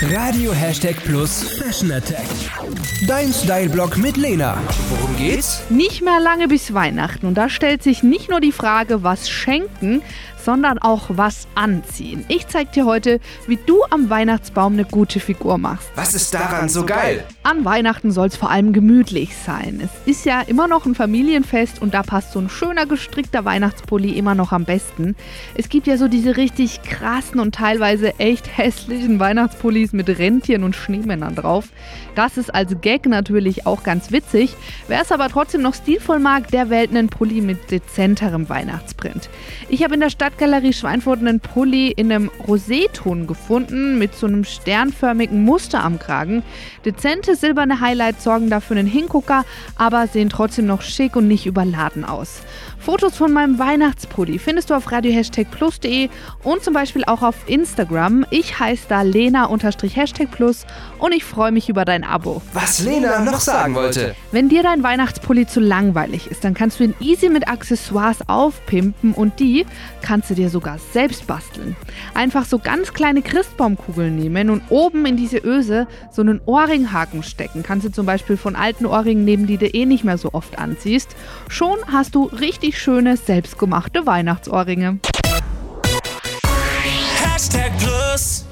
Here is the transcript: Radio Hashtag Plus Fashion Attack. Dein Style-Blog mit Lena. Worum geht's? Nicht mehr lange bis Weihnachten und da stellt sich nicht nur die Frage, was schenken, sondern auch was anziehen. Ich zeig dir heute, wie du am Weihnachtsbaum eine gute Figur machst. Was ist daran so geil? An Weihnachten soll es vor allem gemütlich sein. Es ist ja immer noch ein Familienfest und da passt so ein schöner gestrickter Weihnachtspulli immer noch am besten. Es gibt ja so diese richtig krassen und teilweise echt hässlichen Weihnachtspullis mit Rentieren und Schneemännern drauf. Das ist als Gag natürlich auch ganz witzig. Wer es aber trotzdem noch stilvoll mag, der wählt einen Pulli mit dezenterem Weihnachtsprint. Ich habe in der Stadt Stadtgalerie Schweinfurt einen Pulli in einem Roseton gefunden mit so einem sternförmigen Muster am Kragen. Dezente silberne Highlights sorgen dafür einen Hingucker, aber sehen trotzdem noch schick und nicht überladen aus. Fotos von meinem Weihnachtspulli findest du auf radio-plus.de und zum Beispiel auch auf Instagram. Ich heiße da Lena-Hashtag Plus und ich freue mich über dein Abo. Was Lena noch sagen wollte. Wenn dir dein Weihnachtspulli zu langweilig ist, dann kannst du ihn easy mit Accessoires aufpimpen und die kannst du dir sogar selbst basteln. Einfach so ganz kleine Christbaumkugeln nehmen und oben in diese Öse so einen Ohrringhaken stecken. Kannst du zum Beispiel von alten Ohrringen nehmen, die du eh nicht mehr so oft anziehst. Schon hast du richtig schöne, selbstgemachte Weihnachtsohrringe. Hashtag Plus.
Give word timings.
Radio 0.00 0.52
Hashtag 0.52 0.94
Plus 1.02 1.42
Fashion 1.58 1.90
Attack. 1.90 2.24
Dein 3.08 3.32
Style-Blog 3.32 3.96
mit 3.96 4.16
Lena. 4.16 4.56
Worum 4.90 5.16
geht's? 5.16 5.64
Nicht 5.70 6.02
mehr 6.02 6.20
lange 6.20 6.46
bis 6.46 6.72
Weihnachten 6.72 7.26
und 7.26 7.34
da 7.34 7.48
stellt 7.48 7.82
sich 7.82 8.04
nicht 8.04 8.30
nur 8.30 8.40
die 8.40 8.52
Frage, 8.52 9.02
was 9.02 9.28
schenken, 9.28 10.00
sondern 10.44 10.78
auch 10.78 11.04
was 11.08 11.46
anziehen. 11.54 12.24
Ich 12.28 12.46
zeig 12.46 12.72
dir 12.72 12.84
heute, 12.84 13.20
wie 13.46 13.58
du 13.66 13.82
am 13.90 14.10
Weihnachtsbaum 14.10 14.74
eine 14.74 14.84
gute 14.84 15.20
Figur 15.20 15.58
machst. 15.58 15.90
Was 15.94 16.14
ist 16.14 16.32
daran 16.34 16.68
so 16.68 16.86
geil? 16.86 17.24
An 17.42 17.64
Weihnachten 17.64 18.12
soll 18.12 18.28
es 18.28 18.36
vor 18.36 18.50
allem 18.50 18.72
gemütlich 18.72 19.36
sein. 19.36 19.80
Es 19.82 19.90
ist 20.06 20.24
ja 20.24 20.40
immer 20.42 20.68
noch 20.68 20.86
ein 20.86 20.94
Familienfest 20.94 21.80
und 21.82 21.94
da 21.94 22.02
passt 22.02 22.32
so 22.32 22.38
ein 22.38 22.48
schöner 22.48 22.86
gestrickter 22.86 23.44
Weihnachtspulli 23.44 24.12
immer 24.12 24.34
noch 24.34 24.52
am 24.52 24.64
besten. 24.64 25.16
Es 25.54 25.68
gibt 25.68 25.86
ja 25.86 25.96
so 25.96 26.08
diese 26.08 26.36
richtig 26.36 26.82
krassen 26.82 27.40
und 27.40 27.54
teilweise 27.54 28.18
echt 28.18 28.56
hässlichen 28.56 29.20
Weihnachtspullis 29.20 29.92
mit 29.92 30.08
Rentieren 30.08 30.64
und 30.64 30.76
Schneemännern 30.76 31.34
drauf. 31.34 31.68
Das 32.14 32.36
ist 32.36 32.54
als 32.54 32.80
Gag 32.80 33.06
natürlich 33.06 33.66
auch 33.66 33.82
ganz 33.82 34.10
witzig. 34.10 34.54
Wer 34.88 35.02
es 35.02 35.12
aber 35.12 35.28
trotzdem 35.28 35.62
noch 35.62 35.74
stilvoll 35.74 36.18
mag, 36.18 36.48
der 36.48 36.70
wählt 36.70 36.90
einen 36.90 37.08
Pulli 37.08 37.40
mit 37.40 37.70
dezenterem 37.70 38.48
Weihnachtsprint. 38.48 39.28
Ich 39.68 39.84
habe 39.84 39.94
in 39.94 40.00
der 40.00 40.10
Stadt 40.10 40.37
Stadtgalerie 40.38 40.72
Schweinfurt 40.72 41.18
einen 41.18 41.40
Pulli 41.40 41.90
in 41.90 42.12
einem 42.12 42.30
Roseton 42.46 43.26
gefunden 43.26 43.98
mit 43.98 44.14
so 44.14 44.28
einem 44.28 44.44
sternförmigen 44.44 45.42
Muster 45.42 45.82
am 45.82 45.98
Kragen. 45.98 46.44
Dezente 46.84 47.34
silberne 47.34 47.80
Highlights 47.80 48.22
sorgen 48.22 48.48
dafür 48.48 48.76
einen 48.76 48.86
Hingucker, 48.86 49.44
aber 49.74 50.06
sehen 50.06 50.30
trotzdem 50.30 50.66
noch 50.66 50.82
schick 50.82 51.16
und 51.16 51.26
nicht 51.26 51.46
überladen 51.46 52.04
aus. 52.04 52.42
Fotos 52.78 53.16
von 53.16 53.32
meinem 53.32 53.58
Weihnachtspulli 53.58 54.38
findest 54.38 54.70
du 54.70 54.74
auf 54.74 54.92
radio-plus.de 54.92 56.08
und 56.44 56.62
zum 56.62 56.72
Beispiel 56.72 57.02
auch 57.04 57.22
auf 57.22 57.34
Instagram. 57.48 58.24
Ich 58.30 58.60
heiße 58.60 58.84
da 58.88 59.02
Lena-Hashtag 59.02 60.30
Plus 60.30 60.64
und 60.98 61.12
ich 61.12 61.24
freue 61.24 61.50
mich 61.50 61.68
über 61.68 61.84
dein 61.84 62.04
Abo. 62.04 62.40
Was 62.52 62.84
Lena 62.84 63.20
noch 63.20 63.40
sagen 63.40 63.74
wollte. 63.74 64.14
Wenn 64.30 64.48
dir 64.48 64.62
dein 64.62 64.84
Weihnachtspulli 64.84 65.48
zu 65.48 65.58
langweilig 65.58 66.30
ist, 66.30 66.44
dann 66.44 66.54
kannst 66.54 66.78
du 66.78 66.84
ihn 66.84 66.94
easy 67.00 67.28
mit 67.28 67.48
Accessoires 67.48 68.18
aufpimpen 68.28 69.12
und 69.12 69.40
die 69.40 69.66
kannst 70.18 70.30
du 70.30 70.34
dir 70.34 70.50
sogar 70.50 70.78
selbst 70.78 71.28
basteln. 71.28 71.76
Einfach 72.12 72.44
so 72.44 72.58
ganz 72.58 72.92
kleine 72.92 73.22
Christbaumkugeln 73.22 74.16
nehmen 74.16 74.50
und 74.50 74.62
oben 74.68 75.06
in 75.06 75.16
diese 75.16 75.38
Öse 75.38 75.86
so 76.10 76.22
einen 76.22 76.40
Ohrringhaken 76.44 77.22
stecken. 77.22 77.62
Kannst 77.62 77.86
du 77.86 77.92
zum 77.92 78.04
Beispiel 78.04 78.36
von 78.36 78.56
alten 78.56 78.84
Ohrringen 78.84 79.24
nehmen, 79.24 79.46
die 79.46 79.58
du 79.58 79.66
eh 79.66 79.86
nicht 79.86 80.02
mehr 80.02 80.18
so 80.18 80.30
oft 80.32 80.58
anziehst. 80.58 81.14
Schon 81.48 81.76
hast 81.86 82.16
du 82.16 82.24
richtig 82.24 82.80
schöne, 82.80 83.16
selbstgemachte 83.16 84.06
Weihnachtsohrringe. 84.06 84.98
Hashtag 87.22 87.70
Plus. 87.78 88.47